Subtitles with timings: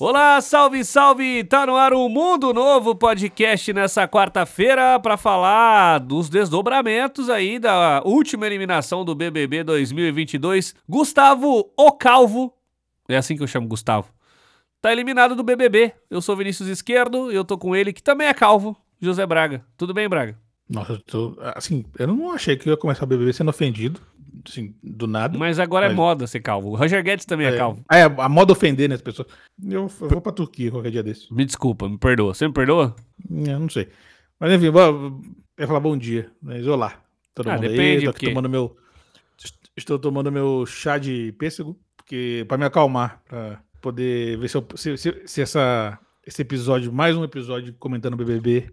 [0.00, 1.42] Olá, salve, salve!
[1.42, 8.00] Tá no ar o Mundo Novo podcast nessa quarta-feira para falar dos desdobramentos aí da
[8.04, 10.76] última eliminação do BBB 2022.
[10.88, 12.54] Gustavo O Calvo,
[13.08, 14.08] é assim que eu chamo Gustavo,
[14.80, 15.92] tá eliminado do BBB.
[16.08, 19.64] Eu sou Vinícius Esquerdo e eu tô com ele, que também é calvo, José Braga.
[19.76, 20.38] Tudo bem, Braga?
[20.70, 21.36] Nossa, eu tô.
[21.56, 24.00] Assim, eu não achei que eu ia começar o BBB sendo ofendido,
[24.48, 25.38] assim, do nada.
[25.38, 26.70] Mas agora é Mas- moda ser calvo.
[26.70, 27.84] O Roger Guedes também é, calvo.
[27.92, 29.28] É, a moda ofender, né, as pessoas.
[29.62, 31.32] Eu, eu vou pra Turquia qualquer dia desse.
[31.32, 32.34] Me desculpa, me perdoa.
[32.34, 32.94] Você me perdoa?
[33.30, 33.88] Eu não sei.
[34.40, 35.20] Mas enfim, vou, eu
[35.58, 37.00] ia falar bom dia, mas olá.
[37.34, 38.76] Todo Ah, mundo depende, aí, tô aqui tomando meu.
[39.76, 44.66] Estou tomando meu chá de pêssego, porque para me acalmar, pra poder ver se, eu-
[44.74, 48.72] se, se- se essa, esse episódio, mais um episódio comentando o BBB,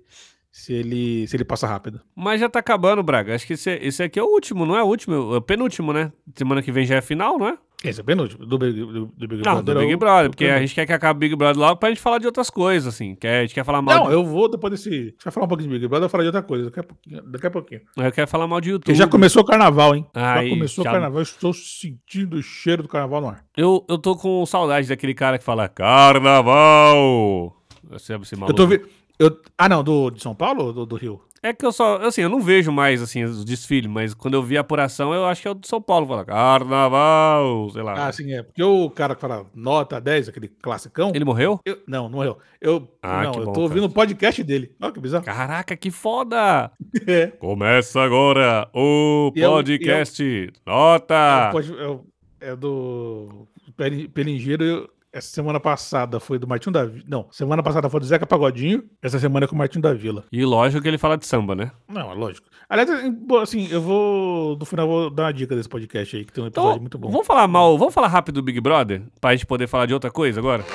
[0.58, 2.00] se ele, se ele passa rápido.
[2.16, 3.36] Mas já tá acabando, Braga.
[3.36, 5.92] Acho que esse, esse aqui é o último, não é o último, é o penúltimo,
[5.92, 6.14] né?
[6.34, 7.58] Semana que vem já é final, não é?
[7.84, 10.30] Esse é o penúltimo, do, Big- do, do Big Não, do é o- Big Brother,
[10.30, 12.50] porque a gente quer que acabe o Big Brother logo pra gente falar de outras
[12.50, 13.16] coisas, assim.
[13.16, 13.96] Quer, a gente quer falar mal.
[14.00, 14.14] Não, de...
[14.14, 14.90] eu vou depois desse.
[14.90, 16.66] A gente vai falar um pouquinho de Big Brother, eu vou falar de outra coisa,
[16.66, 17.22] daqui a pouquinho.
[17.30, 17.82] Daqui a pouquinho.
[17.98, 18.86] eu quero falar mal de YouTube.
[18.86, 20.06] Porque já começou o carnaval, hein?
[20.14, 23.44] Aí, já começou já- o carnaval, eu estou sentindo o cheiro do carnaval no ar.
[23.58, 27.56] Eu, eu tô com saudade daquele cara que fala Carnaval.
[27.94, 28.88] Esse, esse Eu tô vendo.
[29.20, 29.40] Eu...
[29.58, 31.22] Ah, não, do, de São Paulo ou do, do Rio?
[31.44, 34.42] É que eu só, assim, eu não vejo mais, assim, os desfiles, mas quando eu
[34.42, 36.08] vi a apuração, eu acho que é o de São Paulo.
[36.08, 38.08] Fala Carnaval, sei lá.
[38.08, 38.42] Ah, sim, é.
[38.42, 41.12] Porque o cara que fala nota 10, aquele classicão.
[41.14, 41.60] Ele morreu?
[41.64, 42.38] eu- Não, não eu.
[42.60, 44.72] Eu, Ah, não, eu bom, tô ouvindo o podcast dele.
[44.82, 45.24] Olha que bizarro.
[45.24, 46.72] Caraca, que foda!
[47.08, 47.28] É.
[47.28, 50.52] Começa agora o E é o- podcast.
[50.66, 51.52] Nota!
[51.54, 54.90] É, é é do Peli- Pelingeiro.
[55.16, 57.06] Essa semana passada foi do Martinho da Vila.
[57.08, 58.84] Não, semana passada foi do Zeca Pagodinho.
[59.02, 60.26] Essa semana é com o Martinho da Vila.
[60.30, 61.72] E lógico que ele fala de samba, né?
[61.88, 62.50] Não, é lógico.
[62.68, 64.58] Aliás, é, assim, eu vou.
[64.58, 66.98] No final, vou dar uma dica desse podcast aí, que tem um episódio Então, muito
[66.98, 67.10] bom.
[67.10, 69.04] vamos falar mal, vamos falar rápido do Big Brother?
[69.22, 70.66] Pra gente poder falar de outra coisa agora?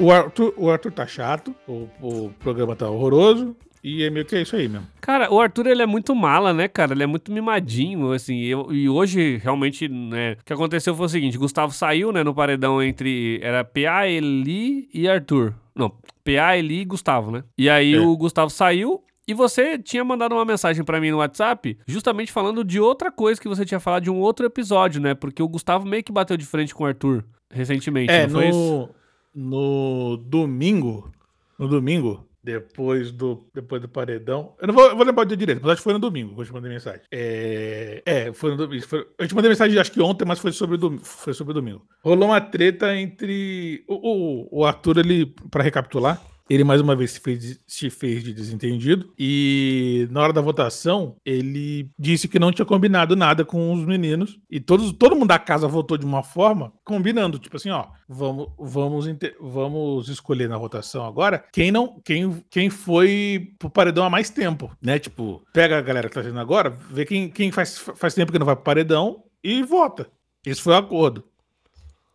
[0.00, 4.34] O Arthur, o Arthur tá chato, o, o programa tá horroroso, e é meio que
[4.34, 4.86] é isso aí mesmo.
[5.00, 6.94] Cara, o Arthur, ele é muito mala, né, cara?
[6.94, 8.40] Ele é muito mimadinho, assim.
[8.44, 12.34] eu- e hoje, realmente, né, o que aconteceu foi o seguinte: Gustavo saiu, né, no
[12.34, 13.38] paredão entre.
[13.42, 15.54] Era PA, Eli e Arthur.
[15.76, 15.90] Não,
[16.24, 17.44] PA, Eli e Gustavo, né?
[17.58, 18.00] E aí É.
[18.00, 19.02] o Gustavo saiu.
[19.26, 23.40] E você tinha mandado uma mensagem pra mim no WhatsApp, justamente falando de outra coisa
[23.40, 25.14] que você tinha falado de um outro episódio, né?
[25.14, 28.12] Porque o Gustavo meio que bateu de frente com o Arthur recentemente.
[28.12, 28.88] É, não foi isso?
[29.34, 31.10] no, no domingo,
[31.58, 35.36] no domingo, depois do, depois do paredão, eu não vou, eu vou lembrar o dia
[35.36, 37.00] direito, mas acho que foi no domingo que eu te mandei mensagem.
[37.10, 38.86] É, é foi no domingo.
[38.86, 40.98] foi- eu te mandei mensagem acho que ontem, mas foi sobre o.
[40.98, 41.82] Foi sobre domingo.
[42.04, 47.12] Rolou uma treta entre o, o, o Arthur, ele, pra recapitular, ele mais uma vez
[47.12, 52.52] se fez, se fez de desentendido e na hora da votação ele disse que não
[52.52, 56.22] tinha combinado nada com os meninos e todos, todo mundo da casa votou de uma
[56.22, 59.06] forma combinando, tipo assim, ó, vamos vamos
[59.40, 64.70] vamos escolher na votação agora quem não quem, quem foi pro paredão há mais tempo,
[64.82, 64.98] né?
[64.98, 68.38] Tipo, pega a galera que tá fazendo agora, vê quem, quem faz, faz tempo que
[68.38, 70.08] não vai pro paredão e vota.
[70.44, 71.24] Esse foi o acordo.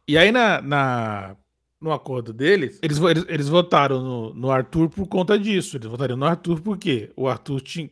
[0.07, 1.35] E aí na, na-
[1.81, 5.77] no acordo deles, eles, eles, eles votaram no, no Arthur por conta disso.
[5.77, 7.89] Eles votariam no Arthur porque o Arthur tinha,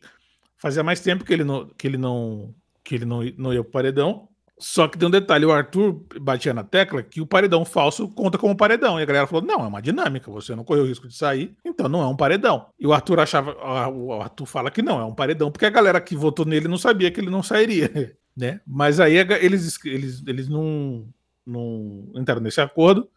[0.56, 2.54] fazia mais tempo que ele não, que ele não,
[2.84, 4.28] que ele não, não ia pro paredão.
[4.60, 8.36] Só que tem um detalhe, o Arthur batia na tecla que o paredão falso conta
[8.36, 8.98] como paredão.
[8.98, 11.56] E a galera falou: não, é uma dinâmica, você não correu o risco de sair,
[11.64, 12.66] então não é um paredão.
[12.78, 13.56] E o Arthur achava,
[13.88, 16.76] o Arthur fala que não, é um paredão, porque a galera que votou nele não
[16.76, 17.88] sabia que ele não sairia,
[18.36, 18.60] né?
[18.66, 21.06] Mas aí eles, eles, eles não,
[21.46, 23.08] não entraram nesse acordo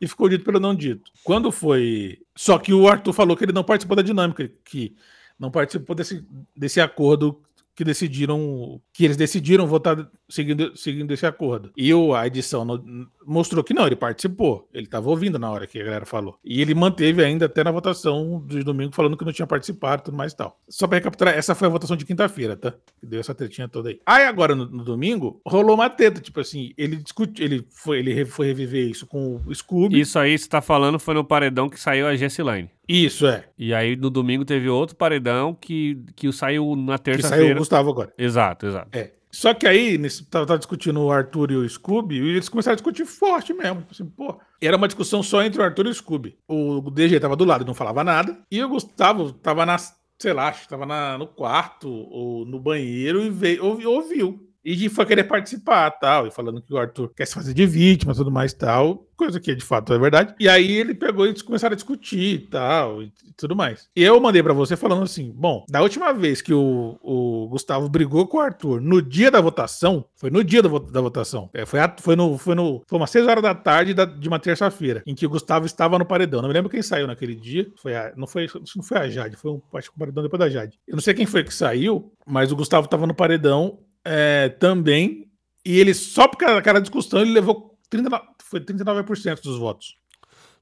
[0.00, 1.10] e ficou dito pelo não dito.
[1.24, 2.20] Quando foi.
[2.36, 4.94] Só que o Arthur falou que ele não participou da dinâmica, que
[5.38, 6.24] não participou desse,
[6.56, 7.40] desse acordo
[7.78, 8.80] que decidiram.
[8.92, 11.70] Que eles decidiram votar seguindo, seguindo esse acordo.
[11.76, 14.68] E o, a edição no- mostrou que não, ele participou.
[14.74, 16.36] Ele estava ouvindo na hora que a galera falou.
[16.44, 20.04] E ele manteve ainda até na votação de domingo, falando que não tinha participado e
[20.06, 20.58] tudo mais e tal.
[20.68, 22.72] Só para recapitular, essa foi a votação de quinta-feira, tá?
[22.98, 24.00] Que deu essa tretinha toda aí.
[24.04, 28.24] Aí agora, no, no domingo, rolou uma treta, tipo assim, ele discutiu, ele foi, ele
[28.24, 30.00] foi reviver isso com o Scooby.
[30.00, 32.68] Isso aí você tá falando foi no paredão que saiu a Jessilane.
[32.88, 33.44] Isso, é.
[33.58, 37.58] E aí no domingo teve outro paredão que, que saiu na Que saiu o terça-feira.
[37.58, 38.12] Gustavo agora.
[38.16, 38.88] Exato, exato.
[38.96, 39.12] É.
[39.30, 42.72] Só que aí, nesse, tava, tava discutindo o Arthur e o Scooby, e eles começaram
[42.72, 43.84] a discutir forte mesmo.
[43.90, 46.34] Assim, pô, era uma discussão só entre o Arthur e o Scooby.
[46.48, 48.38] O DG tava do lado e não falava nada.
[48.50, 49.76] E o Gustavo tava na,
[50.18, 54.47] sei lá, acho que tava na- no quarto ou no banheiro e veio, ouvi- ouviu.
[54.70, 58.14] E foi querer participar tal, e falando que o Arthur quer se fazer de vítima
[58.14, 60.34] tudo mais tal, coisa que de fato é verdade.
[60.38, 63.88] E aí ele pegou e começaram a discutir tal, e tudo mais.
[63.96, 67.88] E eu mandei para você falando assim: bom, da última vez que o, o Gustavo
[67.88, 71.64] brigou com o Arthur no dia da votação, foi no dia da, da votação, é,
[71.64, 74.38] foi, a, foi, no, foi, no, foi umas 6 horas da tarde da, de uma
[74.38, 76.42] terça-feira, em que o Gustavo estava no paredão.
[76.42, 79.36] Não me lembro quem saiu naquele dia, foi a, não foi, não foi a Jade,
[79.36, 80.78] foi um, acho que o paredão depois da Jade.
[80.86, 85.28] Eu não sei quem foi que saiu, mas o Gustavo estava no paredão é, também.
[85.64, 89.96] E ele, só por aquela discussão, ele levou 30, foi 39% dos votos.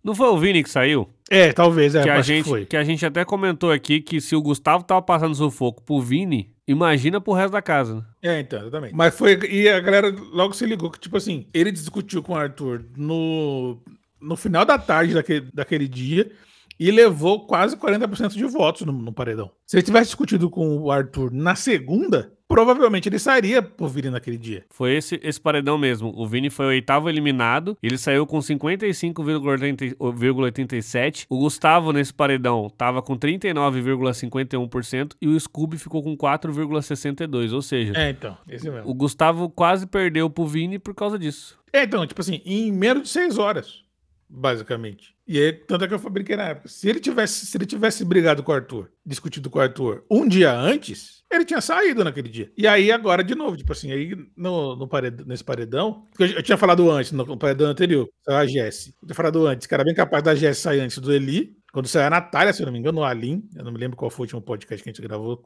[0.02, 1.08] Não foi o Vini que saiu?
[1.28, 2.64] É, talvez, é, que a gente, que foi.
[2.64, 6.54] Que a gente até comentou aqui que se o Gustavo tava passando sufoco pro Vini,
[6.66, 7.96] imagina pro resto da casa.
[7.96, 8.04] Né?
[8.22, 8.94] É, então, exatamente.
[8.94, 9.36] Mas foi.
[9.50, 13.82] E a galera logo se ligou que, tipo assim, ele discutiu com o Arthur no,
[14.20, 16.30] no final da tarde daquele, daquele dia
[16.78, 19.50] e levou quase 40% de votos no, no, paredão.
[19.66, 24.38] Se ele tivesse discutido com o Arthur na segunda, provavelmente ele sairia por Vini naquele
[24.38, 24.64] dia.
[24.70, 26.12] Foi esse, esse paredão mesmo.
[26.16, 31.26] O Vini foi o oitavo eliminado, ele saiu com 55,87%.
[31.28, 37.52] O Gustavo nesse paredão tava com 39,51% e o Scooby ficou com 4,62%.
[37.52, 38.90] Ou seja, é, então, esse mesmo.
[38.90, 41.58] o Gustavo quase perdeu pro Vini por causa disso.
[41.72, 43.85] É, então, tipo assim, em menos de seis horas
[44.28, 45.14] basicamente.
[45.26, 46.68] E aí, tanto é que eu brinquei na época.
[46.68, 50.26] Se ele tivesse, se ele tivesse brigado com o Arthur, discutido com o Arthur um
[50.26, 52.52] dia antes, ele tinha saído naquele dia.
[52.56, 56.42] E aí, agora, de novo, tipo assim, aí no, no paredão, nesse paredão, eu, eu,
[56.42, 58.94] tinha falado antes, no paredão anterior, a Jesse.
[59.02, 61.88] Eu tinha falado antes, que era bem capaz da Jesse sair antes do Eli, quando
[61.88, 64.10] saiu a Natália, se eu não me engano, o Alim, eu não me lembro qual
[64.10, 65.44] foi o último podcast que a gente gravou.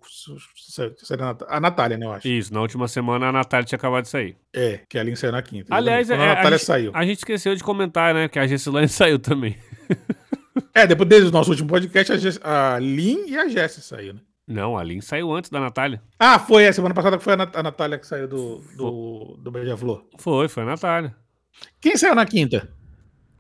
[1.49, 2.29] A Natália, né, eu acho.
[2.29, 4.37] Isso, na última semana a Natália tinha acabado de sair.
[4.55, 5.75] É, que a Alim saiu na quinta.
[5.75, 6.93] Aliás, é, a Natália a saiu.
[6.95, 9.59] A gente esqueceu de comentar, né, que a Gessilane saiu também.
[10.73, 14.21] é, depois do nosso último podcast, a, a Lin e a Jessie saíram, né?
[14.47, 16.01] Não, a Lin saiu antes da Natália.
[16.17, 19.37] Ah, foi, a semana passada que foi a, Nat a Natália que saiu do, do,
[19.43, 20.05] do Beija-Flor.
[20.17, 21.13] Foi, foi a Natália.
[21.81, 22.73] Quem saiu na quinta?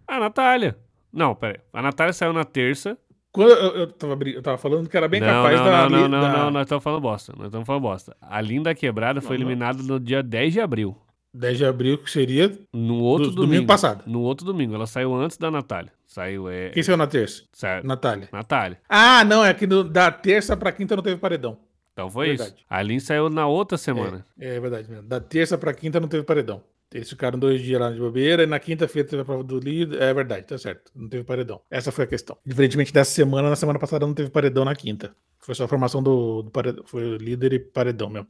[0.08, 0.76] A Natália.
[1.12, 1.58] Não, peraí.
[1.72, 2.96] A Natália saiu na terça.
[3.32, 5.88] Quando eu, eu, tava, eu tava falando que era bem não, capaz não, da.
[5.88, 6.38] Não, não, não, da...
[6.38, 7.32] não, nós estamos falando bosta.
[7.36, 8.16] Nós estamos falando bosta.
[8.20, 10.96] A Linda Quebrada foi eliminada no dia 10 de abril.
[11.32, 12.52] 10 de abril, que seria.
[12.72, 14.02] No outro do, domingo, domingo passado.
[14.06, 14.74] No outro domingo.
[14.74, 15.92] Ela saiu antes da Natália.
[16.06, 16.48] Saiu.
[16.48, 16.70] É...
[16.70, 17.44] Quem saiu na terça?
[17.52, 17.84] Saiu.
[17.84, 18.28] Natália.
[18.32, 18.78] Natália.
[18.88, 21.56] Ah, não, é que no, da terça pra quinta não teve paredão.
[21.92, 22.54] Então foi verdade.
[22.56, 22.64] isso.
[22.68, 24.26] A Lin saiu na outra semana.
[24.38, 25.06] É, é verdade mesmo.
[25.06, 26.62] Da terça pra quinta não teve paredão.
[26.92, 30.02] Eles ficaram dois dias lá de bobeira e na quinta-feira teve a prova do líder.
[30.02, 30.90] É verdade, tá certo.
[30.94, 31.60] Não teve paredão.
[31.70, 32.36] Essa foi a questão.
[32.44, 35.14] Diferentemente dessa semana, na semana passada não teve paredão na quinta.
[35.38, 36.84] Foi só a formação do, do paredão.
[36.86, 38.26] Foi líder e paredão mesmo.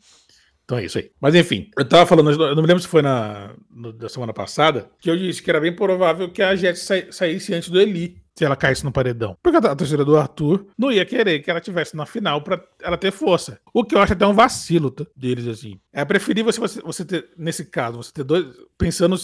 [0.64, 1.10] Então é isso aí.
[1.20, 4.32] Mas enfim, eu tava falando, eu não me lembro se foi na no, da semana
[4.32, 6.78] passada, que eu disse que era bem provável que a Jet
[7.10, 9.36] saísse antes do Eli se ela caísse no paredão.
[9.42, 12.96] Porque a torcida do Arthur não ia querer que ela tivesse na final para ela
[12.96, 13.60] ter força.
[13.72, 15.78] O que eu acho até um vacilo deles, assim.
[15.92, 18.46] É preferível você, você ter, nesse caso, você ter dois.
[18.78, 19.14] Pensando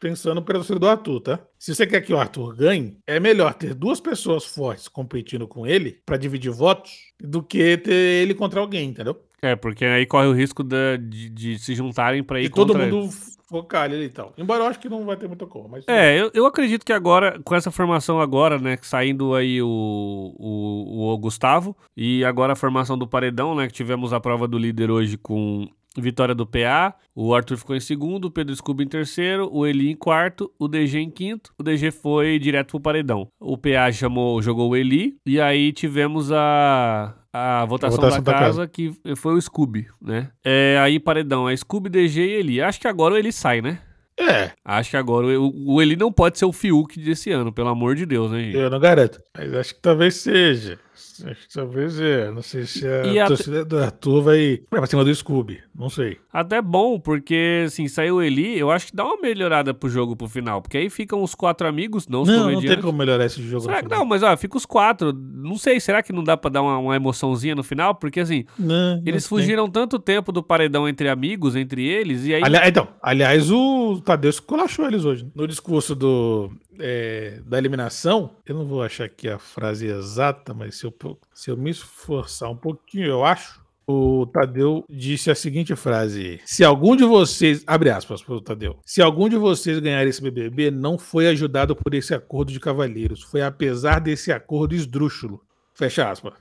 [0.00, 1.40] pensando pela torcida do Arthur, tá?
[1.58, 5.66] Se você quer que o Arthur ganhe, é melhor ter duas pessoas fortes competindo com
[5.66, 9.18] ele para dividir votos do que ter ele contra alguém, entendeu?
[9.40, 12.76] É, porque aí corre o risco de, de, de se juntarem para ir e todo
[12.76, 13.08] mundo
[13.54, 14.32] focar ali e tal.
[14.36, 15.68] Embora eu acho que não vai ter muita como.
[15.68, 15.84] Mas...
[15.86, 21.12] É, eu, eu acredito que agora, com essa formação agora, né, saindo aí o, o,
[21.12, 24.90] o Gustavo e agora a formação do Paredão, né, que tivemos a prova do líder
[24.90, 29.48] hoje com vitória do PA, o Arthur ficou em segundo, o Pedro Scooby em terceiro,
[29.52, 33.28] o Eli em quarto, o DG em quinto, o DG foi direto pro paredão.
[33.38, 38.32] O PA chamou, jogou o Eli, e aí tivemos a, a votação, a votação da,
[38.32, 40.30] da casa, casa, que foi o Scooby, né?
[40.44, 42.62] É, aí paredão, é Scooby, DG e Eli.
[42.62, 43.80] Acho que agora o Eli sai, né?
[44.16, 44.52] É.
[44.64, 47.96] Acho que agora o, o Eli não pode ser o Fiuk desse ano, pelo amor
[47.96, 48.56] de Deus, né, gente?
[48.56, 50.78] Eu não garanto, mas acho que talvez seja.
[50.94, 52.30] Acho que talvez é.
[52.30, 53.68] Não sei se a e torcida até...
[53.68, 55.60] do Arthur vai pra cima do Scooby.
[55.74, 56.18] Não sei.
[56.32, 60.28] Até bom, porque assim, saiu Eli, eu acho que dá uma melhorada pro jogo pro
[60.28, 60.62] final.
[60.62, 62.70] Porque aí ficam os quatro amigos, não os não, comediantes.
[62.70, 65.12] Não, tem como melhorar esse jogo será que Não, mas ó, fica os quatro.
[65.12, 67.94] Não sei, será que não dá pra dar uma, uma emoçãozinha no final?
[67.94, 72.42] Porque assim, não, eles fugiram tanto tempo do paredão entre amigos, entre eles, e aí.
[72.66, 75.24] Então, aliás, o Tadeu colachou eles hoje.
[75.24, 75.30] Né?
[75.34, 80.76] No discurso do é, da eliminação, eu não vou achar aqui a frase exata, mas
[80.76, 80.94] se eu,
[81.32, 83.62] se eu me esforçar um pouquinho, eu acho.
[83.86, 88.78] O Tadeu disse a seguinte frase: Se algum de vocês, abre aspas para o Tadeu,
[88.84, 93.22] se algum de vocês ganhar esse BBB, não foi ajudado por esse acordo de cavalheiros,
[93.22, 95.42] foi apesar desse acordo esdrúxulo.
[95.74, 96.32] Fecha aspas.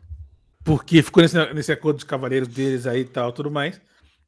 [0.63, 3.81] Porque ficou nesse, nesse acordo de cavalheiros deles aí e tal, tudo mais.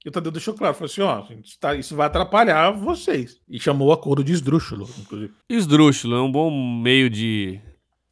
[0.05, 1.25] E o Tadeu deixou claro, falou assim, ó,
[1.59, 3.41] tá, isso vai atrapalhar vocês.
[3.49, 5.33] E chamou o acordo de esdrúxulo, inclusive.
[5.49, 7.59] Esdrúxulo é um bom meio de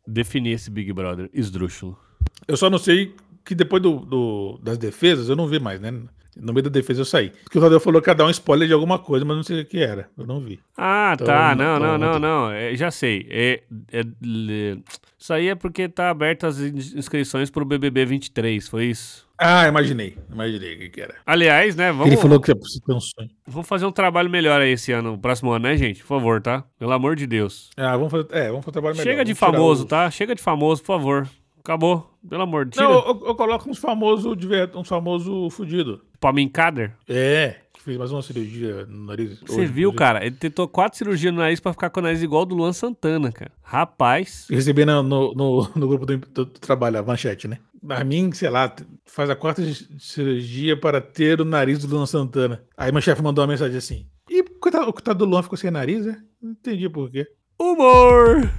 [0.07, 1.95] definir esse Big Brother, esdrúxulo.
[2.47, 5.91] Eu só não sei que depois do, do- das defesas, eu não vi mais, né?
[6.35, 7.29] No meio da defesa eu saí.
[7.43, 9.61] Porque o Tadeu falou que ia dar um spoiler de alguma coisa, mas não sei
[9.61, 10.09] o que era.
[10.17, 10.59] Eu não vi.
[10.75, 11.53] Ah, Então, tá.
[11.55, 12.51] Não, não, então, não, ontem- não.
[12.51, 13.27] É, já sei.
[13.29, 14.03] É, é,
[15.19, 19.27] isso aí é porque tá abertas as ins- inscrições pro BBB 23, foi isso?
[19.37, 20.17] Ah, imaginei.
[20.31, 21.15] Imaginei o que, que era.
[21.25, 23.29] Aliás, né, vamos, Ele falou que você tem um sonho.
[23.45, 25.99] vamos fazer um trabalho melhor aí esse ano, próximo ano, né, gente?
[26.01, 26.63] Por favor, tá?
[26.79, 27.69] Pelo amor de Deus.
[27.77, 28.27] Ah, vamos fazer.
[28.31, 29.03] É, vamos fazer um trabalho melhor.
[29.11, 30.09] Chega de Vamos tirar famoso, os- tá?
[30.09, 31.27] Chega de famoso, por favor.
[31.63, 32.09] Acabou.
[32.27, 32.89] Pelo amor de Deus.
[32.89, 34.25] Não, eu, eu coloco uns famosos
[34.75, 36.01] uns famosos fudido.
[36.19, 36.93] Palmin Kader.
[37.07, 39.39] É, que fez mais uma cirurgia no nariz.
[39.41, 39.95] Você hoje, viu, inclusive.
[39.97, 40.25] cara?
[40.25, 43.31] Ele tentou quatro cirurgias no nariz pra ficar com o nariz igual do Luan Santana,
[43.31, 43.51] cara.
[43.61, 44.45] Rapaz.
[44.49, 47.57] Recebi no, no, no, no grupo do, do, do trabalho, a manchete, né?
[47.89, 48.73] A mim, sei lá,
[49.05, 52.63] faz a quarta ci- cirurgia para ter o nariz do Luan Santana.
[52.77, 54.05] Aí meu chefe mandou uma mensagem assim.
[54.29, 56.21] E coitado, o coitado do Luan ficou sem nariz, né?
[56.41, 57.27] Não entendi por quê.
[57.59, 58.49] Humor!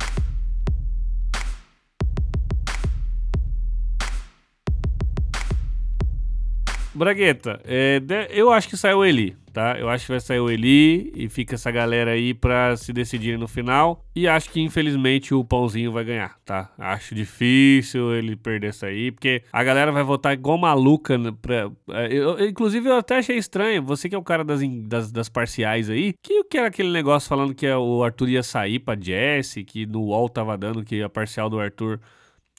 [6.94, 9.76] Bragueta, é, eu acho que saiu o Eli, tá?
[9.78, 13.36] Eu acho que vai sair o Eli e fica essa galera aí pra se decidirem
[13.38, 14.04] no final.
[14.14, 16.70] E acho que infelizmente o Pãozinho vai ganhar, tá?
[16.78, 21.18] Acho difícil ele perder essa aí, porque a galera vai votar igual maluca.
[21.18, 24.60] né, Pra, é, eu- inclusive eu até achei estranho, você que é o cara das,
[24.86, 28.78] das, das parciais aí, que, que era aquele negócio falando que o Arthur ia sair
[28.78, 31.98] pra Jesse, que no UOL tava dando que a parcial do Arthur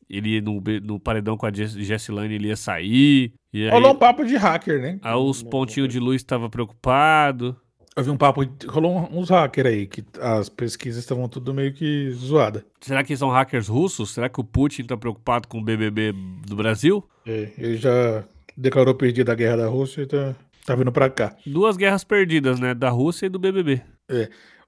[0.10, 3.34] ele ia no, no paredão com a Jess- Jessilane ele ia sair.
[3.54, 5.00] E aí, Rolou um papo de hacker, né?
[5.02, 7.54] aí os pontinhos de luz estavam preocupados.
[7.98, 12.10] Eu vi um papo, rolou uns hackers aí, que as pesquisas estavam tudo meio que
[12.12, 12.66] zoada.
[12.82, 14.12] Será que são hackers russos?
[14.14, 16.14] Será que o Putin tá preocupado com o BBB
[16.46, 17.02] do Brasil?
[17.26, 18.26] É, ele já
[18.58, 20.36] declarou perdida a guerra da Rússia e tá,
[20.66, 21.38] tá vindo pra cá.
[21.46, 22.74] Duas guerras perdidas, né?
[22.74, 23.82] Da Rússia e do BBB.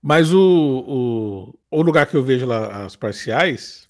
[0.02, 3.87] Mas o, o, o lugar que eu vejo lá as parciais,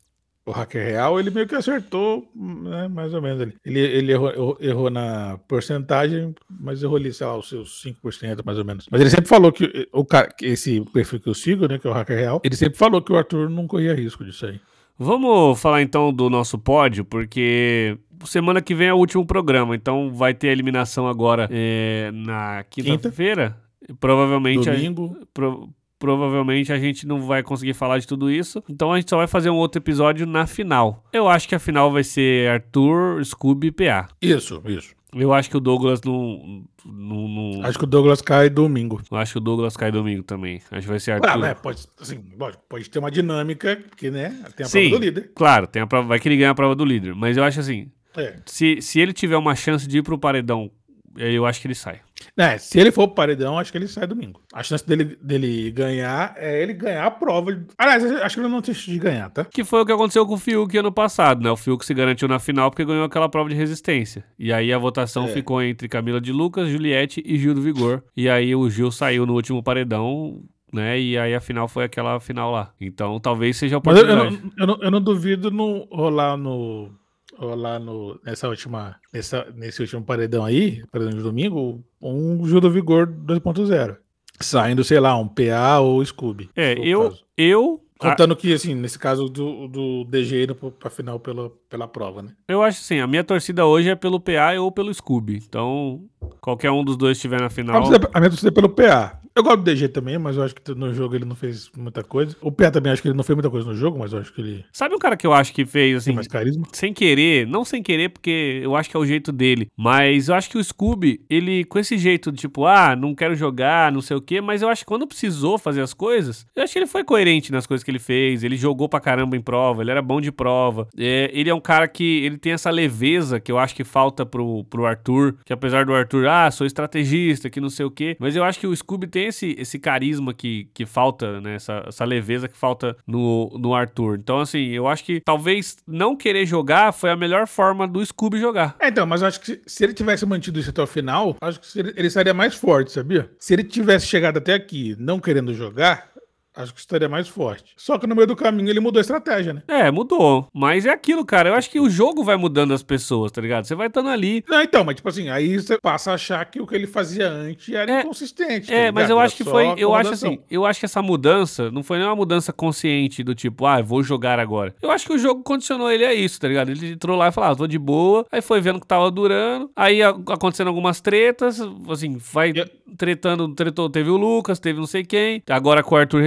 [0.48, 3.54] o hacker real, ele meio que acertou, né, mais ou menos ali.
[3.66, 8.58] Ele, ele errou, errou- na porcentagem, mas errou ali, sei lá, os seus 5% mais
[8.58, 8.88] ou menos.
[8.89, 11.89] Mas ele sempre falou que o cara, esse perfil que eu sigo, né, que é
[11.89, 14.60] o hacker real, ele sempre falou que o Arthur não corria risco disso aí.
[14.98, 20.12] Vamos falar então do nosso pódio, porque semana que vem é o último programa, então
[20.12, 23.56] vai ter a eliminação agora é, na quinta-feira.
[24.00, 28.92] Provavelmente, a, Domingo, pro- provavelmente a gente não vai conseguir falar de tudo isso, então
[28.94, 31.04] a gente só vai fazer um outro episódio na final.
[31.12, 34.08] Eu acho que a final vai ser Arthur, Scooby e PA.
[34.22, 34.96] isso, isso.
[35.16, 36.63] Eu acho que o Douglas não.
[36.86, 39.01] não, não- Acho que o Douglas cai domingo.
[39.10, 40.62] eu acho que o Douglas cai domingo também.
[40.70, 41.30] Acho que vai ser Arthur.
[41.30, 44.89] Ah, né, pode, assim, lógico, pode ter uma dinâmica, porque, né, tem a Sim.
[44.89, 45.32] prova do líder.
[45.34, 47.16] Claro, tem a prova, vai que ele ganha a prova do líder.
[47.16, 48.36] Mas eu acho assim: É.
[48.46, 50.70] se, se ele tiver uma chance de ir pro paredão,
[51.16, 52.01] eu acho que ele sai.
[52.36, 54.42] É, se ele for pro paredão, acho que ele sai domingo.
[54.54, 57.58] A chance dele, dele ganhar é ele ganhar a prova.
[57.78, 59.46] Aliás, acho que ele não tem chance de ganhar, tá?
[59.46, 61.50] Que foi o que aconteceu com o Fiuk ano passado, né?
[61.50, 64.24] O Fiuk se garantiu na final porque ganhou aquela prova de resistência.
[64.38, 65.28] E aí a votação É.
[65.30, 68.04] ficou entre Camila de Lucas, Juliette e Gil do Vigor.
[68.16, 70.42] E aí o Gil saiu no último paredão,
[70.74, 71.00] né?
[71.00, 72.72] E aí a final foi aquela final lá.
[72.82, 74.54] Então talvez seja a Mas eu, eu oportunidade.
[74.58, 76.92] não, eu, não, eu não duvido não rolar no.
[77.38, 78.96] Rolar no, nessa última.
[79.13, 83.98] Nessa, nesse último paredão aí, paredão de domingo, um do Vigor 2.0.
[84.39, 86.50] Saindo, sei lá, um PA ou Scooby.
[86.56, 87.03] É, eu.
[87.03, 87.24] caso.
[87.36, 87.84] Eu.
[87.98, 92.29] Contando que, assim, nesse caso do, do DG indo pra final pela, pela prova, né?
[92.48, 95.41] Eu acho assim, a minha torcida hoje é pelo PA ou pelo Scooby.
[95.48, 96.03] Então,
[96.39, 97.82] qualquer um dos dois estiver na final.
[98.13, 99.20] a minha torcida é pelo PA.
[99.38, 102.03] Eu gosto do DG também, mas eu acho que no jogo ele não fez muita
[102.03, 102.36] coisa.
[102.41, 104.34] O PA também acho que ele não fez muita coisa no jogo, mas eu acho
[104.34, 106.65] que ele Sabe um cara que eu acho que fez tem assim, mais carisma.
[106.74, 110.34] sem querer, não sem querer, porque eu acho que é o jeito dele, mas eu
[110.34, 114.01] acho que o Scooby, ele com esse jeito de tipo, ah, não quero jogar, não
[114.01, 116.79] sei o quê, mas eu acho que quando precisou fazer as coisas, eu acho que
[116.79, 119.91] ele foi coerente nas coisas que ele fez, ele jogou pra caramba em prova, ele
[119.91, 120.88] era bom de prova.
[120.98, 124.25] É, ele é um cara que ele tem essa leveza que eu acho que falta
[124.25, 128.17] pro, pro Arthur, que apesar do Arthur, ah, sou estrategista, que não sei o quê,
[128.20, 131.84] mas eu acho que o Scooby tem esse, esse carisma que, que falta, né, essa,
[131.88, 134.18] essa leveza que falta no, no Arthur.
[134.18, 138.40] Então, assim, eu acho que talvez não querer jogar foi a melhor forma do Scooby
[138.40, 138.76] jogar.
[138.80, 141.36] É, então, mas eu acho que se, se ele tivesse mantido isso até o final,
[141.42, 143.30] acho que ele, ele estaria mais forte, sabia?
[143.40, 146.10] Se ele tivesse chegado até aqui não querendo jogar,
[146.58, 147.74] acho que estaria mais forte.
[147.78, 149.64] Só que no meio do caminho ele mudou a estratégia, né?
[149.68, 150.48] É, mudou.
[150.54, 151.50] Mas é aquilo, cara.
[151.50, 153.66] Eu acho que o jogo vai mudando as pessoas, tá ligado?
[153.66, 154.44] Você vai estando ali.
[154.48, 157.30] Não, então, mas tipo assim, aí você passa a achar que o que ele fazia
[157.30, 158.68] antes era É, inconsistente.
[158.68, 159.74] tá É, mas eu acho que foi.
[159.78, 163.34] Eu acho assim, eu acho que essa mudança não foi nem uma mudança consciente do
[163.36, 164.76] tipo, ah, eu vou jogar agora.
[164.82, 166.70] Eu acho que o jogo condicionou ele a isso, tá ligado?
[166.72, 168.26] Ele entrou lá e falou, ah, tô de boa.
[168.32, 169.70] Aí foi vendo que tava durando.
[169.76, 171.60] Aí acontecendo algumas tretas,
[171.90, 172.66] assim, vai E-
[172.98, 175.42] tretando, tretou, teve o Lucas, teve não sei quem.
[175.50, 176.22] Agora com o Arthur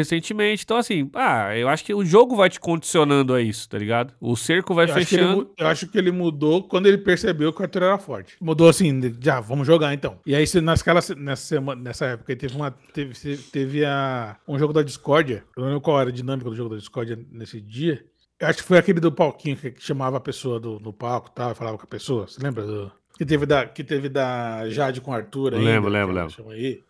[0.62, 4.14] Então, assim, ah, eu acho que o jogo vai te condicionando a isso, tá ligado?
[4.20, 5.36] O cerco vai eu acho fechando.
[5.36, 8.36] mu- eu acho que ele mudou quando ele percebeu que o Arthur era forte.
[8.40, 10.18] Mudou assim, já, vamos jogar então.
[10.24, 14.82] E aí, naquela, nessa, semana, nessa época, teve, uma, teve, teve a, um jogo da
[14.82, 15.44] Discordia.
[15.56, 18.04] Eu não lembro qual era a dinâmica do jogo da Discordia nesse dia.
[18.38, 21.54] Eu acho que foi aquele do palquinho que, chamava a pessoa do, palco e tal,
[21.54, 22.26] falava com a pessoa.
[22.26, 22.66] Você lembra?
[22.66, 25.62] Do, que, teve da, que teve da Jade com o Arthur aí.
[25.62, 26.50] Lembro, lembro, lembro.
[26.50, 26.82] Aí.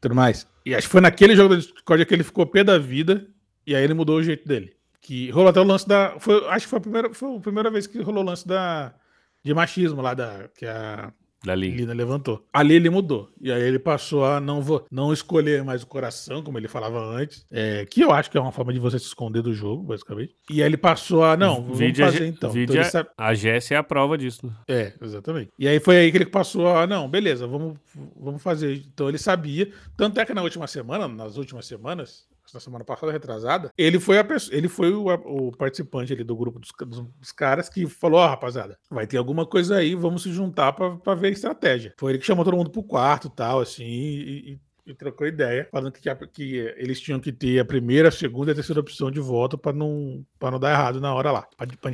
[0.00, 0.46] Tudo mais.
[0.64, 3.26] E acho que foi naquele jogo da Discordia que ele ficou pé da vida.
[3.66, 4.74] E aí ele mudou o jeito dele.
[5.00, 6.18] Que rolou até o lance da.
[6.18, 8.94] Foi, acho que foi a, primeira, foi a primeira vez que rolou o lance da,
[9.42, 11.12] de machismo lá da, que a
[11.44, 11.70] Dali.
[11.70, 12.44] Lina levantou.
[12.52, 13.30] Ali ele mudou.
[13.40, 16.98] E aí ele passou a não, vo- não escolher mais o coração, como ele falava
[17.00, 17.44] antes.
[17.50, 20.34] é, que eu acho que é uma forma de você se esconder do jogo, basicamente.
[20.50, 21.36] E aí ele passou a.
[21.36, 22.50] Não, vamos Vídeo fazer então.
[22.50, 24.52] vídeo Então sabe- A Jéssica é a prova disso, né?
[24.68, 25.50] é, exatamente.
[25.58, 27.78] E aí foi aí que ele passou a, não, beleza, vamos,
[28.16, 28.74] vamos fazer.
[28.92, 29.70] Então ele sabia.
[29.96, 34.18] Tanto é que na última semana, nas últimas semanas, na semana passada, retrasada, ele foi
[34.18, 38.20] a pessoa, ele foi o, o participante ali do grupo dos, dos- caras que falou,
[38.20, 41.94] ó, rapaziada, vai ter alguma coisa aí, vamos se juntar pra ver a estratégia.
[41.98, 45.68] Foi ele que chamou todo mundo pro quarto tal, assim, e, e- e trocou ideia,
[45.70, 46.00] falando que,
[46.32, 49.56] que eles tinham que ter a primeira, a segunda e a terceira opção de voto
[49.56, 51.46] pra não, pra não dar errado na hora lá.
[51.56, 51.90] Pra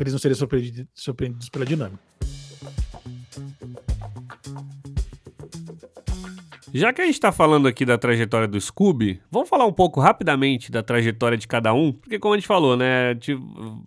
[0.00, 1.98] eles não serem surpreendidos, surpreendidos pela dinâmica.
[6.78, 10.00] Já que a gente tá falando aqui da trajetória do Scooby, vamos falar um pouco
[10.00, 13.38] rapidamente da trajetória de cada um, porque como a gente falou, né, ti-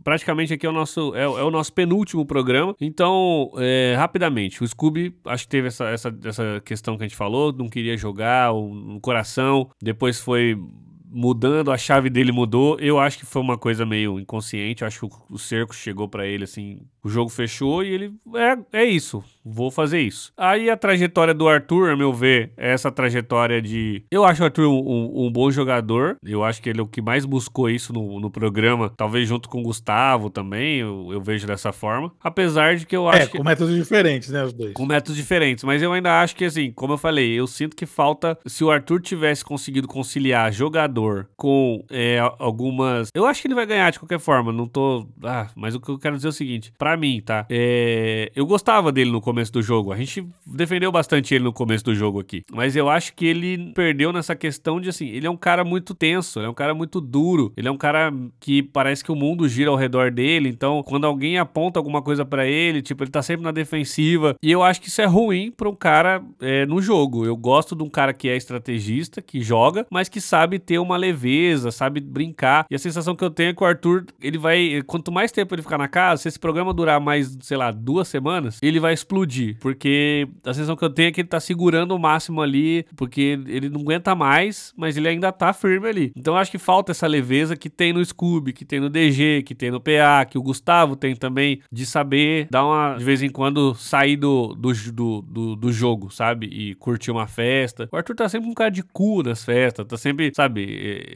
[0.04, 2.76] praticamente aqui é o nosso é, é o nosso penúltimo programa.
[2.80, 7.16] Então, é, rapidamente, o Scooby acho que teve essa, essa, essa questão que a gente
[7.18, 10.58] falou, não queria jogar, o, no coração, depois foi
[11.12, 12.78] mudando, a chave dele mudou.
[12.80, 14.84] Eu acho que foi uma coisa meio inconsciente.
[14.84, 18.12] Eu acho que o, cerco chegou pra ele assim, o jogo fechou e ele
[18.72, 20.32] é, é isso, vou fazer isso.
[20.38, 24.04] Aí a trajetória do Arthur, a meu ver, é essa trajetória de.
[24.12, 26.18] Eu acho o Arthur um, um- um bom jogador.
[26.24, 29.48] Eu acho que ele é o que mais buscou isso no, no programa, talvez junto
[29.50, 30.78] com o Gustavo também.
[30.80, 32.12] Eu, eu vejo dessa forma.
[32.22, 34.74] Apesar de que eu acho É, que com métodos diferentes, né, os dois.
[34.74, 37.86] com métodos diferentes, mas eu ainda acho que assim, como eu falei, eu sinto que
[37.86, 43.56] falta se o Arthur tivesse conseguido conciliar jogador com é, algumas, eu acho que ele
[43.56, 46.30] vai ganhar de qualquer forma, não tô, ah, mas o que eu quero dizer é
[46.30, 47.46] o seguinte, pra mim, tá?
[47.50, 51.86] É, eu gostava dele no começo do jogo, a gente defendeu bastante ele no começo
[51.86, 55.30] do jogo aqui, mas eu acho que ele perdeu nessa questão de assim, ele é
[55.30, 58.64] um cara muito tenso, ele é um cara muito duro, ele é um cara que
[58.64, 62.46] parece que o mundo gira ao redor dele, então quando alguém aponta alguma coisa pra
[62.46, 65.70] ele, tipo, ele tá sempre na defensiva, e eu acho que isso é ruim pra
[65.70, 67.26] um cara é, no jogo.
[67.26, 70.98] Eu gosto de um cara que é estrategista, que joga, mas que sabe ter uma
[70.98, 72.66] leveza, sabe brincar.
[72.70, 75.54] E a sensação que eu tenho é que o Arthur, ele vai, quanto mais tempo
[75.54, 78.94] ele ficar na casa, se esse programa durar mais, sei lá, duas semanas, ele vai
[78.94, 82.86] explodir, porque a sensação que eu tenho é que ele tá segurando o máximo ali,
[82.96, 86.12] porque ele não aguenta mais, mas ele ainda tá firme ali.
[86.16, 89.44] Então eu acho que falta essa leveza que tem no Scooby, que tem no DG,
[89.46, 93.22] que tem no PA, que o Gustavo tem também, de saber dar uma, de vez
[93.22, 96.48] em quando, sair do, do, do, do, do jogo, sabe?
[96.48, 97.90] E curtir uma festa.
[97.92, 100.64] O Arthur tá sempre com cara de cu nas festas, tá sempre, sabe?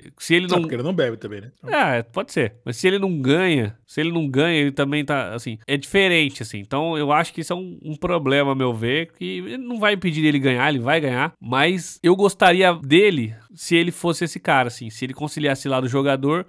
[0.05, 0.61] eh, Se ele não.
[0.61, 1.51] porque ele não bebe também, né?
[1.67, 2.55] É, pode ser.
[2.65, 6.43] Mas se ele não ganha, se ele não ganha, ele também tá, assim, é diferente,
[6.43, 6.59] assim.
[6.59, 9.93] Então eu acho que isso é um, um problema, a meu ver, que não vai
[9.93, 11.33] impedir ele ganhar, ele vai ganhar.
[11.39, 15.87] Mas eu gostaria dele se ele fosse esse cara, assim, se ele conciliasse lá do
[15.87, 16.45] jogador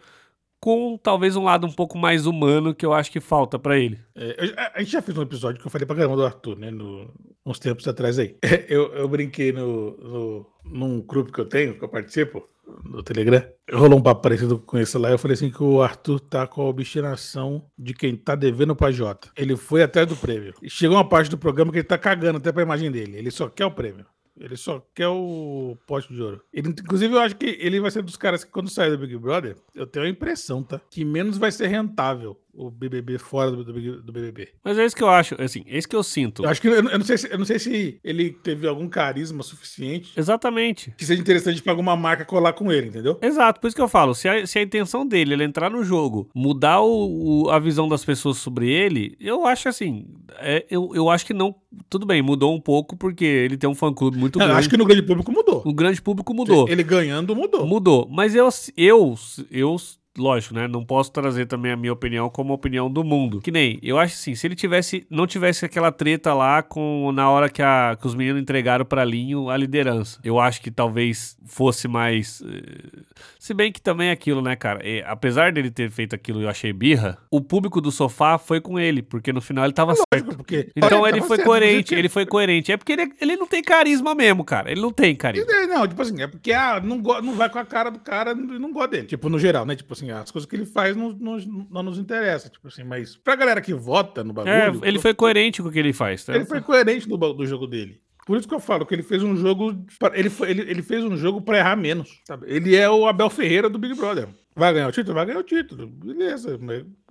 [0.65, 3.99] com talvez um lado um pouco mais humano que eu acho que falta pra ele.
[4.17, 6.71] É, a- gente já fez um episódio que eu falei pra caramba do Arthur, né?
[6.71, 7.13] No,
[7.45, 8.35] uns tempos atrás aí.
[8.67, 12.49] Eu, eu brinquei no, no, num grupo que eu tenho, que eu participo,
[12.83, 13.43] no Telegram.
[13.71, 15.11] Rolou um papo parecido com esse lá.
[15.11, 18.91] Eu falei assim que o Arthur tá com a obstinação de quem tá devendo pra
[18.91, 19.29] Jota.
[19.37, 20.55] Ele foi atrás do prêmio.
[20.67, 23.19] Chegou uma parte do programa que ele tá cagando até pra imagem dele.
[23.19, 24.07] Ele só quer o prêmio.
[24.39, 26.43] Ele só quer o poste de ouro.
[26.53, 29.17] Ele, inclusive, eu acho que ele vai ser dos caras que, quando sair do Big
[29.17, 30.81] Brother, eu tenho a impressão, tá?
[30.91, 34.49] Que menos vai ser rentável o BBB fora do, do do BBB.
[34.63, 36.45] Mas é isso que eu acho, assim, é isso que eu sinto.
[36.45, 38.89] Eu acho que eu, eu não sei se, eu não sei se ele teve algum
[38.89, 40.93] carisma suficiente Exatamente.
[40.97, 43.19] que seja interessante pra alguma marca colar com ele, entendeu?
[43.23, 45.71] Exato, por isso que eu falo, se a, se a intenção dele é ele entrar
[45.71, 50.07] no jogo, mudar o, o- a visão das pessoas sobre ele, eu acho assim,
[50.39, 51.55] é, eu, eu acho que não,
[51.91, 54.71] tudo bem, mudou um pouco porque ele tem um fã-clube muito Não, eu grande, acho
[54.71, 55.63] que no grande público mudou.
[55.65, 57.67] o grande público mudou, Ele ganhando mudou.
[57.67, 59.15] mudou, mas eu, eu,
[59.51, 59.77] eu
[60.17, 60.69] lógico, né?
[60.69, 63.41] Não posso trazer também a minha opinião como opinião do mundo.
[63.41, 67.29] Que nem, eu acho assim, se ele tivesse, não tivesse aquela treta lá com na
[67.31, 70.21] hora que, a, que os meninos entregaram para Linho a liderança.
[70.25, 72.43] Eu acho que talvez fosse mais.
[72.43, 73.03] Eh,
[73.45, 74.81] se bem que também é aquilo, né, cara?
[74.83, 78.59] E, apesar dele ter feito aquilo e eu achei birra, o público do sofá foi
[78.59, 80.37] com ele, porque no final ele tava é lógico, certo.
[80.39, 80.71] Porque...
[80.75, 82.73] Então ele foi certo, coerente, ele foi coerente.
[82.73, 84.71] É porque ele, ele não tem carisma mesmo, cara.
[84.71, 85.47] Ele não tem carisma.
[85.67, 88.59] Não, tipo assim, é porque ah, não, não vai com a cara do cara e
[88.59, 89.09] não gosta dele.
[89.09, 89.77] Tipo, no geral, né?
[89.77, 91.37] Tipo assim, as coisas que ele faz não, não,
[91.71, 92.51] não nos interessam.
[92.51, 94.55] Tipo assim, mas pra galera que vota no bagulho.
[94.55, 96.35] É, ele foi coerente com o que ele faz, tá?
[96.35, 98.01] Ele foi coerente no, do jogo dele.
[98.27, 99.85] Por isso que eu falo que ele fez um jogo.
[100.15, 102.21] Ele, ele, ele fez um jogo para errar menos.
[102.27, 102.47] Sabe?
[102.49, 104.29] Ele é o Abel Ferreira do Big Brother.
[104.57, 105.15] Vai ganhar o título?
[105.15, 105.87] Vai ganhar o título.
[105.89, 106.59] Beleza,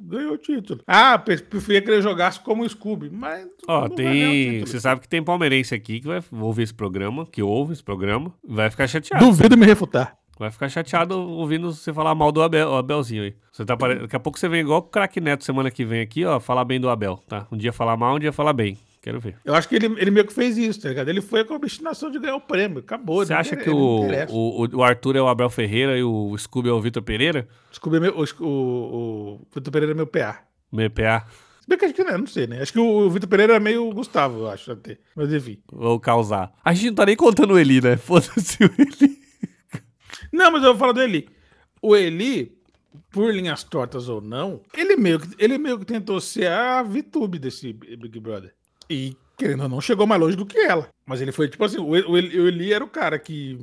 [0.02, 0.82] ganhou o título.
[0.88, 3.48] Ah, preferia que ele jogasse como o Scooby, mas.
[3.68, 4.62] Ó, tem.
[4.62, 8.34] Você sabe que tem palmeirense aqui que vai ouvir esse programa, que ouve esse programa,
[8.48, 9.26] vai ficar chateado.
[9.26, 10.18] Duvido me refutar.
[10.40, 13.36] Vai ficar chateado ouvindo você falar mal do Abel, o Abelzinho aí.
[13.52, 14.00] Você tá pare...
[14.00, 16.66] Daqui a pouco você vem igual o craque Neto semana que vem aqui, ó, falar
[16.66, 17.46] bem do Abel, tá?
[17.52, 18.78] Um dia falar mal, um dia falar bem.
[19.04, 19.36] Quero ver.
[19.44, 21.10] Eu acho que ele, ele meio que fez isso, tá ligado?
[21.10, 22.80] Ele foi com a destinação de ganhar o prêmio.
[22.80, 23.18] Acabou.
[23.18, 26.72] Você acha que o, o, o, Arthur é o Abel Ferreira e o Scooby é
[26.72, 27.46] o Vitor Pereira?
[27.74, 30.44] Scooby é meu, o, o, o Vitor Pereira é meu PA.
[30.72, 31.28] Meu PA.
[31.60, 32.62] Se bem que acho que não, é, não sei, né?
[32.62, 34.98] Acho que o Vitor Pereira é meio Gustavo, eu acho, até.
[35.14, 35.62] Mas enfim.
[35.70, 36.54] Vou causar.
[36.64, 37.98] A gente não tá nem contando o Eli, né?
[37.98, 39.22] Foda-se o Eli.
[40.32, 41.28] Não, mas eu vou falar do Eli.
[41.82, 42.58] O Eli,
[43.12, 47.38] por linhas tortas ou não, ele meio que, ele meio que tentou ser a VTube
[47.38, 48.54] desse Big Brother.
[48.94, 50.88] E, querendo ou não, chegou mais longe do que ela.
[51.06, 53.58] Mas ele foi, tipo assim, o Eli era o cara que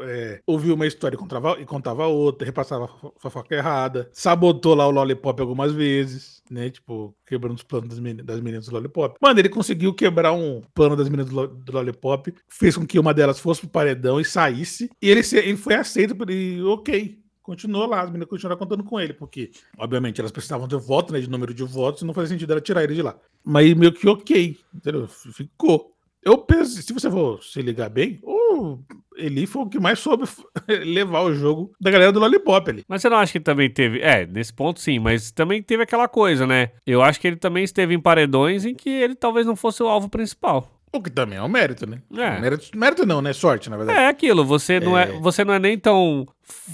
[0.00, 4.90] é, ouviu uma história e contava, e contava outra, repassava fofoca errada, sabotou lá o
[4.90, 6.70] Lollipop algumas vezes, né?
[6.70, 9.16] Tipo, quebrando os planos das meninas, das meninas do Lollipop.
[9.20, 13.14] Mano, ele conseguiu quebrar um plano das meninas do, do Lollipop, fez com que uma
[13.14, 18.00] delas fosse pro paredão e saísse, e ele, ele foi aceito ele, ok, continuou lá,
[18.00, 21.54] as meninas continuaram contando com ele, porque, obviamente, elas precisavam de voto, né, de número
[21.54, 23.16] de votos, não fazia sentido ela tirar ele de lá.
[23.44, 25.06] Mas meio que ok, entendeu?
[25.06, 25.92] Ficou.
[26.22, 28.80] Eu penso, se você for se ligar bem, o
[29.16, 30.24] Eli foi o que mais soube
[30.84, 32.84] levar o jogo da galera do Lollipop ali.
[32.88, 34.00] Mas você não acha que também teve.
[34.00, 36.72] É, nesse ponto sim, mas também teve aquela coisa, né?
[36.84, 39.86] Eu acho que ele também esteve em paredões em que ele talvez não fosse o
[39.86, 40.75] alvo principal.
[40.96, 42.00] O que também é um mérito, né?
[42.14, 42.40] É.
[42.40, 43.32] Mérito, mérito não, né?
[43.34, 43.98] Sorte, na verdade.
[43.98, 46.26] É aquilo, você não é, é você não é nem tão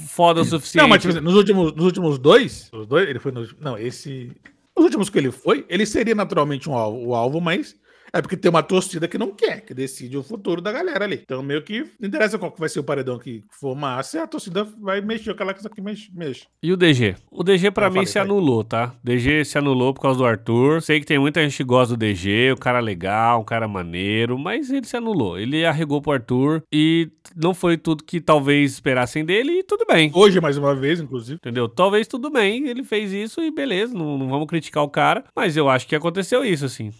[0.09, 0.81] foda o suficiente.
[0.83, 4.31] Não, mas tipo, nos, últimos, nos últimos dois, os dois, ele foi nos, Não, esse.
[4.77, 7.77] Os últimos que ele foi, ele seria naturalmente um alvo, o alvo, mas
[8.13, 11.21] é porque tem uma torcida que não quer, que decide o futuro da galera ali.
[11.23, 14.27] Então, meio que não interessa qual que vai ser o paredão que for massa, a
[14.27, 16.47] torcida vai mexer aquela que mexe, mexe.
[16.63, 17.17] E o DG?
[17.31, 18.95] O DG para mim falei, se anulou, tá?
[19.03, 20.83] DG se anulou por causa do Arthur.
[20.83, 24.39] Sei que tem muita gente que gosta do DG, o cara legal, um cara maneiro,
[24.39, 25.39] mas ele se anulou.
[25.39, 30.11] Ele arregou pro Arthur e não foi tudo que talvez esperassem dele e tudo bem.
[30.15, 31.37] Hoje, mais uma vez, inclusive.
[31.37, 31.69] Entendeu?
[31.69, 35.57] Talvez tudo bem, ele fez isso e beleza, não, não vamos criticar o cara, mas
[35.57, 36.91] eu acho que aconteceu isso, assim.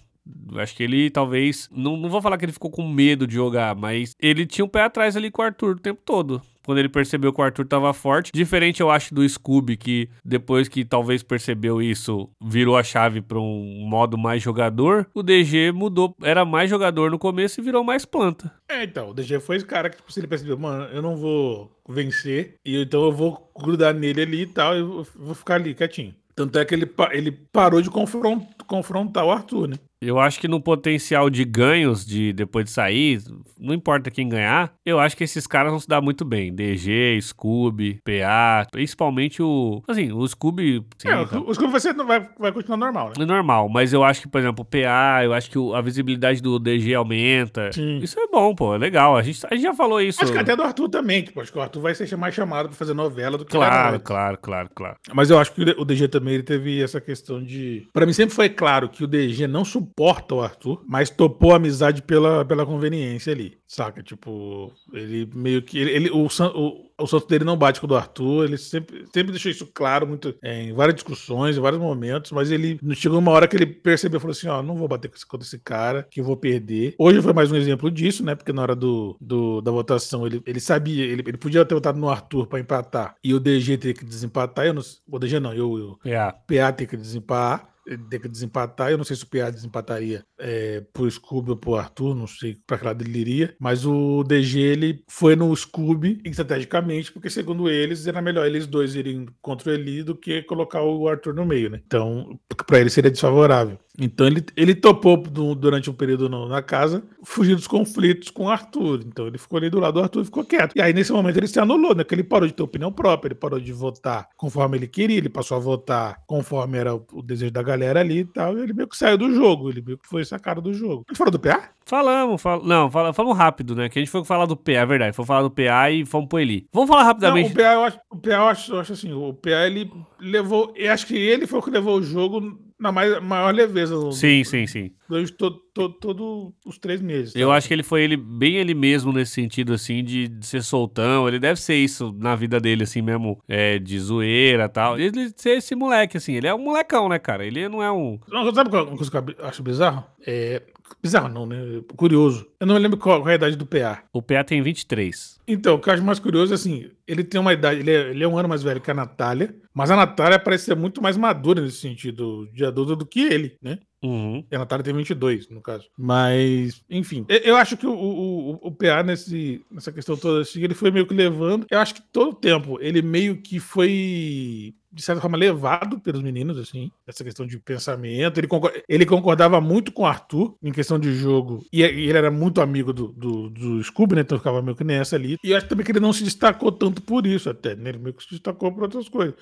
[0.57, 1.69] Acho que ele talvez.
[1.73, 4.69] Não, não vou falar que ele ficou com medo de jogar, mas ele tinha um
[4.69, 7.67] pé atrás ali com o Arthur o tempo todo quando ele percebeu que o Arthur
[7.67, 8.31] tava forte.
[8.33, 13.39] Diferente, eu acho, do Scooby, que depois que talvez percebeu isso, virou a chave para
[13.39, 15.07] um modo mais jogador.
[15.15, 18.53] O DG mudou, era mais jogador no começo e virou mais planta.
[18.69, 21.17] É, então, o DG foi esse cara que, tipo, se ele percebeu, mano, eu não
[21.17, 25.75] vou vencer, e então eu vou grudar nele ali e tal, e vou ficar ali
[25.75, 26.15] quietinho.
[26.35, 29.77] Tanto é que ele, ele parou de confrontar o Arthur, né?
[30.03, 33.23] Eu acho que no potencial de ganhos de depois de sair,
[33.57, 36.53] não importa quem ganhar, eu acho que esses caras vão se dar muito bem.
[36.53, 39.81] DG, Scooby, PA, principalmente o.
[39.87, 40.85] Assim, o Scooby.
[40.99, 41.39] Sim, é, tá.
[41.39, 43.15] o Scooby vai, ser, vai, vai continuar normal, né?
[43.21, 46.43] É normal, mas eu acho que, por exemplo, o PA, eu acho que a visibilidade
[46.43, 47.71] do DG aumenta.
[47.73, 47.99] Sim.
[47.99, 49.17] Isso é bom, pô, é legal.
[49.17, 50.21] A gente, a gente já falou isso.
[50.21, 52.69] Acho que até do Arthur também, tipo, acho que o Arthur vai ser mais chamado
[52.69, 54.97] pra fazer novela do que Claro, claro, claro, claro.
[55.15, 57.87] Mas eu acho que o DG também ele teve essa questão de.
[57.93, 61.57] Pra mim sempre foi claro que o DG não suporta o Arthur mas topou a
[61.57, 64.03] amizade pela, pela conveniência ali, saca?
[64.03, 65.79] Tipo, ele meio que.
[65.79, 69.05] Ele, ele o, o, o santo dele não bate com o do Arthur, ele sempre,
[69.13, 73.19] sempre deixou isso claro muito é, em várias discussões, em vários momentos, mas ele chegou
[73.19, 76.21] uma hora que ele percebeu, falou assim, ó, não vou bater contra esse cara, que
[76.21, 76.95] eu vou perder.
[76.99, 80.43] Hoje foi mais um exemplo disso, né, porque na hora do, do da votação ele,
[80.47, 83.95] ele sabia, ele, ele podia ter votado no Arthur para empatar e o DG ter
[83.95, 86.33] que desempatar, eu não, o DG não, eu, eu PA.
[86.33, 87.72] PA ter que desempatar,
[88.09, 88.91] ter que desempatar.
[88.91, 92.59] Eu não sei se o PA desempataria é, pro Scooby ou pro Arthur, não sei
[92.67, 93.55] pra que lado ele iria.
[93.59, 98.95] Mas o DG ele foi no Scooby estrategicamente, porque segundo eles era melhor eles dois
[98.95, 101.81] irem contra o Eli do que colocar o Arthur no meio, né?
[101.87, 103.79] Então, pra ele seria desfavorável.
[103.99, 108.49] Então ele, ele topou durante um período no, na casa, fugir dos conflitos com o
[108.49, 109.03] Arthur.
[109.07, 110.73] Então ele ficou ali do lado do Arthur e ficou quieto.
[110.75, 112.03] E aí, nesse momento, ele se anulou, né?
[112.03, 115.29] Que ele parou de ter opinião própria, ele parou de votar conforme ele queria, ele
[115.29, 118.57] passou a votar conforme era o desejo da galera ali e tal.
[118.59, 121.05] E ele meio que saiu do jogo, ele meio que foi sacado do jogo.
[121.09, 121.71] A gente falou do PA?
[121.85, 122.63] Falamos, fal...
[122.63, 123.13] não, fal...
[123.13, 123.89] falamos rápido, né?
[123.89, 125.17] Que a gente foi falar do PA, é verdade.
[125.17, 126.67] Foi falar do PA e fomos pro Eli.
[126.73, 127.55] Vamos falar rapidamente.
[127.55, 129.91] Não, o PA, eu acho, o PA, eu acho, eu acho assim, o PA ele
[130.21, 130.73] levou.
[130.77, 133.95] Eu acho que ele foi o que levou o jogo na mais, maior leveza.
[134.11, 134.91] Sim, sim, sim.
[135.09, 137.35] Durante todo, todo, todo os três meses.
[137.37, 140.63] Eu acho que ele foi ele, bem ele mesmo nesse sentido, assim, de, de, ser
[140.65, 141.29] soltão.
[141.29, 144.99] Ele deve ser isso na vida dele, assim mesmo, é, de zoeira e tal.
[144.99, 146.35] Ele ser esse moleque, assim.
[146.35, 147.47] Ele é um molecão, né, cara?
[147.47, 148.19] Ele não é um.
[148.29, 150.05] Não, sabe qual uma coisa que eu acho bizarro?
[150.27, 150.63] É.
[151.01, 151.57] Bizarro não, né?
[151.97, 152.47] Curioso.
[152.63, 154.05] Eu não me lembro qual, qual é a idade do PA.
[154.13, 155.41] O PA tem 23.
[155.49, 158.11] Então, o que eu acho mais curioso é assim, ele tem uma idade, ele é,
[158.11, 161.03] ele é um ano mais velho que a Natália, mas a Natália parece ser muito
[161.03, 163.81] mais madura nesse sentido de adulta do que ele, né?
[164.01, 164.45] Uhum.
[164.49, 165.89] E a Natália tem 22, no caso.
[165.99, 167.27] Mas, enfim.
[167.29, 171.07] Eu acho que o, o, o PA nesse, nessa questão toda, assim, ele foi meio
[171.07, 171.67] que levando.
[171.69, 176.23] Eu acho que todo o tempo ele meio que foi de certa forma, levado pelos
[176.23, 178.39] meninos, assim, essa questão de pensamento.
[178.39, 178.49] Ele,
[178.87, 182.93] ele concordava muito com o Arthur em questão de jogo, e ele era muito amigo
[182.93, 184.21] do, do, do, Scooby, né?
[184.23, 185.37] Então ficava meio que nessa ali.
[185.43, 187.91] E acho também que ele não se destacou tanto por isso, até, né?
[187.91, 189.35] Ele meio que se destacou por outras coisas.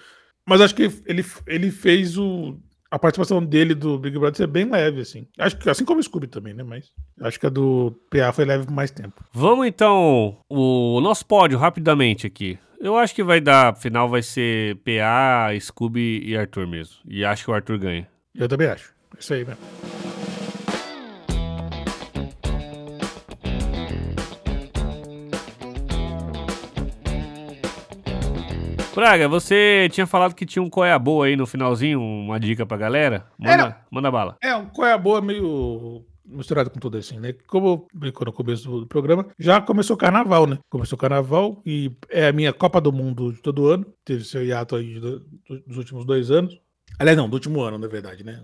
[0.47, 2.59] Mas acho que ele, ele fez o,
[2.91, 5.27] a participação dele do Big Brother ser bem leve, assim.
[5.39, 6.63] Acho que assim como o Scooby também, né?
[6.63, 9.23] Mas acho que a do PA foi leve por mais tempo.
[9.33, 12.59] Vamos então, o nosso pódio rapidamente aqui.
[12.81, 16.97] Eu acho que vai dar, final vai ser PA, Scooby e Arthur mesmo.
[17.07, 18.09] E acho que o Arthur ganha.
[18.35, 18.93] Eu também acho.
[19.15, 20.00] É isso aí mesmo.
[28.95, 32.77] Praga, você tinha falado que tinha um coia boa aí no finalzinho, uma dica pra
[32.77, 33.25] galera?
[33.39, 34.37] Manda, Era, manda bala.
[34.43, 37.33] É, um coia boa meio misturado com tudo assim, né?
[37.47, 40.59] Como brincou no começo do programa, já começou o carnaval, né?
[40.69, 43.87] Começou o carnaval e é a minha Copa do Mundo de todo ano.
[44.05, 46.61] Teve seu hiato aí do, do, dos últimos dois anos.
[46.99, 48.43] Aliás, não, do último ano, na verdade, né?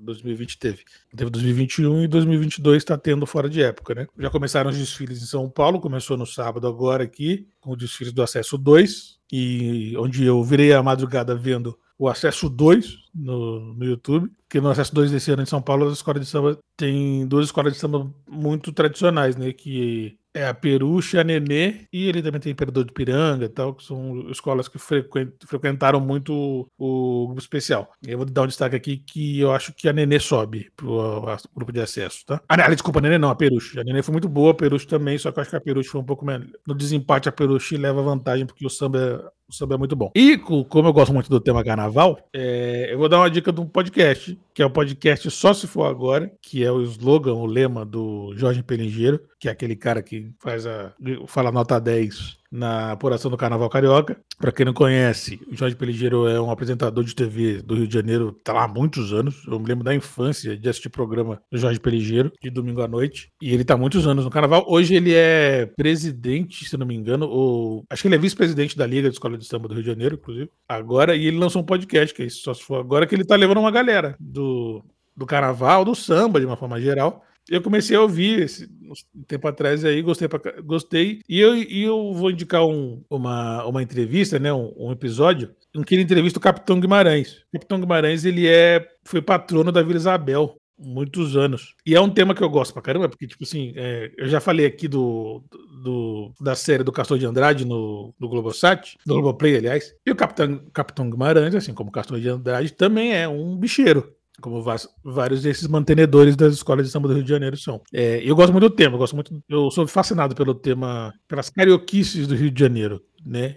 [0.00, 0.84] 2020 teve.
[1.16, 4.06] Teve 2021 e 2022 está tendo fora de época, né?
[4.18, 8.10] Já começaram os desfiles em São Paulo, começou no sábado agora aqui, com o desfile
[8.10, 13.84] do Acesso 2, e onde eu virei a madrugada vendo o Acesso 2 no, no
[13.84, 17.26] YouTube, que no Acesso 2 desse ano em São Paulo, as escolas de samba tem
[17.26, 19.52] duas escolas de samba muito tradicionais, né?
[19.52, 23.74] Que é a Peruche, a Nenê, e ele também tem Imperador de Piranga e tal,
[23.74, 27.90] que são escolas que frequentaram muito o grupo especial.
[28.06, 31.24] Eu vou dar um destaque aqui que eu acho que a Nenê sobe pro
[31.54, 32.40] grupo de acesso, tá?
[32.48, 33.80] Ah, não, desculpa, a Nenê não, a Peruche.
[33.80, 35.88] A Nenê foi muito boa, a Peruche também, só que eu acho que a Peruche
[35.88, 36.46] foi um pouco melhor.
[36.66, 40.10] No desempate, a Peruche leva vantagem, porque o samba o samba é muito bom.
[40.14, 43.60] E como eu gosto muito do tema carnaval, é, eu vou dar uma dica de
[43.60, 47.46] um podcast, que é o podcast Só Se For Agora, que é o slogan, o
[47.46, 50.92] lema do Jorge Pelingeiro, que é aquele cara que faz a.
[51.26, 54.18] fala nota 10 na apuração do Carnaval Carioca.
[54.38, 57.94] Para quem não conhece, o Jorge Peligero é um apresentador de TV do Rio de
[57.94, 59.44] Janeiro, tá lá há muitos anos.
[59.46, 63.30] Eu me lembro da infância de assistir programa do Jorge Peligero, de domingo à noite.
[63.42, 64.64] E ele tá há muitos anos no Carnaval.
[64.68, 68.86] Hoje ele é presidente, se não me engano, ou acho que ele é vice-presidente da
[68.86, 70.50] Liga de Escola de Samba do Rio de Janeiro, inclusive.
[70.68, 73.24] Agora, e ele lançou um podcast, que é isso, só se for agora, que ele
[73.24, 74.84] tá levando uma galera do,
[75.16, 78.68] do carnaval, do samba, de uma forma geral, eu comecei a ouvir esse
[79.14, 81.20] um tempo atrás aí, gostei, pra, gostei.
[81.28, 85.82] E eu, e eu vou indicar um, uma, uma entrevista, né, um, um, episódio, em
[85.82, 87.44] que ele entrevista o Capitão Guimarães.
[87.48, 91.74] O Capitão Guimarães, ele é, foi patrono da Vila Isabel muitos anos.
[91.84, 94.40] E é um tema que eu gosto pra caramba, porque, tipo assim, é, eu já
[94.40, 95.42] falei aqui do,
[95.82, 99.94] do, da série do Castor de Andrade no, no Globosat, no Globoplay, aliás.
[100.06, 104.14] E o Capitão, Capitão Guimarães, assim como o Castor de Andrade, também é um bicheiro
[104.40, 104.62] como
[105.04, 107.80] vários desses mantenedores das escolas de samba do Rio de Janeiro são.
[107.92, 111.50] É, eu gosto muito do tema, eu gosto muito, eu sou fascinado pelo tema, pelas
[111.50, 113.56] carioquices do Rio de Janeiro, né?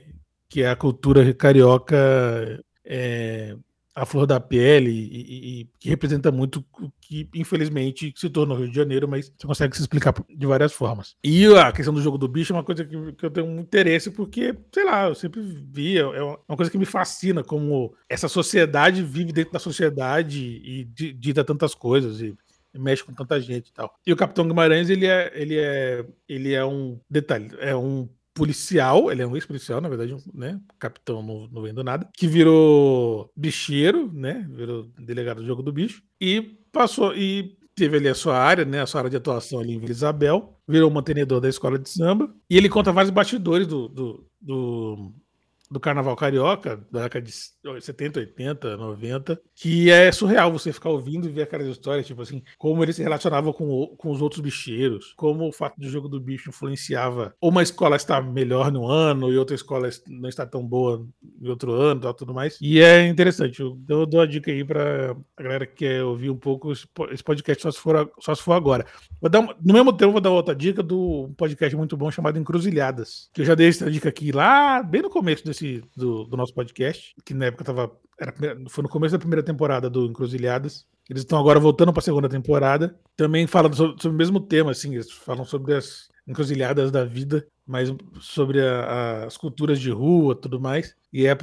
[0.50, 1.98] Que é a cultura carioca
[2.86, 3.56] é,
[3.94, 8.70] a flor da pele e, e, que representa muito o que, infelizmente, se tornou Rio
[8.70, 11.16] de Janeiro, mas você consegue se explicar de várias formas.
[11.24, 13.60] E a questão do jogo do bicho é uma coisa que, que eu tenho um
[13.60, 17.94] interesse, porque, sei lá, eu sempre vi, é, é uma coisa que me fascina, como
[18.08, 22.22] essa sociedade vive dentro da sociedade e dita tantas coisas.
[22.22, 22.36] E,
[22.74, 23.94] mexe com tanta gente e tal.
[24.06, 29.12] E o Capitão Guimarães, ele é, ele é, ele é um detalhe, é um policial,
[29.12, 30.60] ele é um ex-policial, na verdade, né?
[30.80, 34.48] Capitão não, não vendo nada, que virou bicheiro, né?
[34.50, 36.02] Virou delegado do jogo do bicho.
[36.20, 37.16] E passou.
[37.16, 38.82] E teve ali a sua área, né?
[38.82, 42.34] A sua área de atuação ali em Vila Isabel, virou mantenedor da escola de samba.
[42.50, 45.14] E ele conta vários bastidores do, do, do
[45.72, 51.30] do Carnaval Carioca, da década de 70, 80, 90, que é surreal você ficar ouvindo
[51.30, 55.14] e ver aquelas histórias, tipo assim, como ele se relacionava com, com os outros bicheiros,
[55.16, 59.38] como o fato do jogo do bicho influenciava uma escola estar melhor no ano e
[59.38, 61.08] outra escola não estar tão boa
[61.42, 62.58] em outro ano e tudo mais.
[62.60, 66.38] E é interessante, eu dou, a dica aí pra a galera que quer ouvir um
[66.38, 68.86] pouco esse podcast só se for, só se for agora.
[69.22, 72.38] Vou dar uma, no mesmo tempo, vou dar outra dica do podcast muito bom chamado
[72.38, 76.24] Encruzilhadas, que eu já dei essa dica aqui lá, bem no começo desse desse, do,
[76.26, 78.34] do nosso podcast, que na época tava, era,
[78.70, 80.88] foi no começo da primeira temporada do Encruzilhadas.
[81.10, 82.98] Eles estão agora voltando para a segunda temporada.
[83.16, 87.46] Também falam sobre, sobre, o mesmo tema, assim, eles falam sobre as encruzilhadas da vida,
[87.66, 90.96] mas sobre a, a, as culturas de rua tudo mais.
[91.12, 91.38] E é,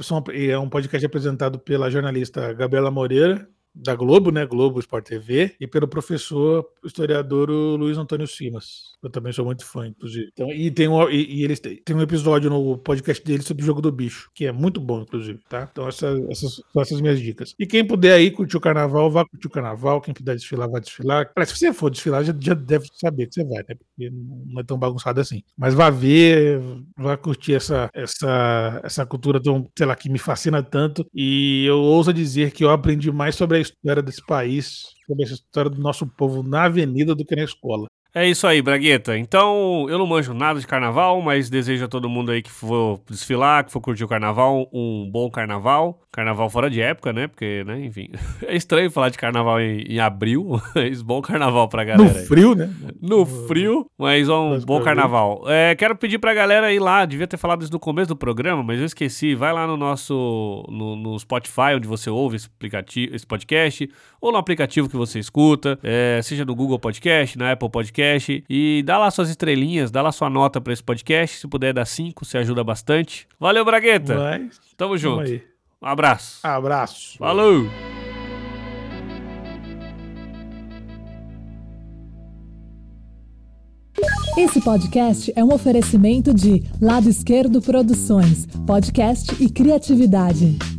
[0.49, 4.45] é um podcast apresentado pela jornalista Gabriela Moreira, da Globo, né?
[4.45, 8.89] Globo Sport TV, e pelo professor historiador Luiz Antônio Simas.
[9.01, 10.29] Eu também sou muito fã, inclusive.
[10.33, 13.65] Então, e tem um, e, e eles têm um episódio no podcast dele sobre o
[13.65, 15.67] jogo do bicho, que é muito bom, inclusive, tá?
[15.71, 17.53] Então, essa, essas são essas minhas dicas.
[17.57, 20.01] E quem puder aí curtir o carnaval, vá curtir o carnaval.
[20.01, 21.31] Quem puder desfilar, vai desfilar.
[21.45, 23.75] Se você for desfilar, já, já deve saber que você vai, né?
[23.75, 25.41] Porque não é tão bagunçado assim.
[25.57, 26.59] Mas vá ver,
[26.97, 31.05] vá curtir essa, essa, essa cultura tão, sei lá, que me fascina tanto.
[31.13, 35.33] E eu ouso dizer que eu aprendi mais sobre a história desse país, sobre essa
[35.33, 37.87] história do nosso povo na avenida do que na escola.
[38.13, 39.15] É isso aí, Bragueta.
[39.15, 42.99] Então, eu não manjo nada de carnaval, mas desejo a todo mundo aí que for
[43.07, 46.01] desfilar, que for curtir o carnaval, um bom carnaval.
[46.11, 47.27] Carnaval fora de época, né?
[47.27, 48.09] Porque, né, enfim.
[48.47, 52.11] É estranho falar de carnaval em, em abril, mas bom carnaval pra galera.
[52.11, 52.69] No frio, né?
[52.99, 55.43] No frio, mas um mas bom carnaval.
[55.45, 58.63] É, quero pedir pra galera ir lá, devia ter falado isso no começo do programa,
[58.63, 59.35] mas eu esqueci.
[59.35, 63.87] Vai lá no nosso, no, no Spotify, onde você ouve esse, aplicativo, esse podcast,
[64.19, 68.43] ou no aplicativo que você escuta, é, seja no Google Podcast, na Apple Podcast podcast
[68.49, 71.37] e dá lá suas estrelinhas, dá lá sua nota para esse podcast.
[71.37, 73.27] Se puder dar cinco, você ajuda bastante.
[73.39, 74.15] Valeu, Bragueta.
[74.15, 75.29] Mas, Tamo junto.
[75.81, 76.39] Um abraço.
[76.45, 77.17] Abraço.
[77.17, 77.67] Falou.
[84.37, 90.78] Esse podcast é um oferecimento de Lado Esquerdo Produções, podcast e criatividade.